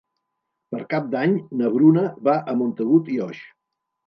Per 0.75 0.79
Cap 0.93 1.11
d'Any 1.15 1.35
na 1.59 1.69
Bruna 1.75 2.07
va 2.29 2.35
a 2.53 2.57
Montagut 2.63 3.13
i 3.19 3.21
Oix. 3.29 3.45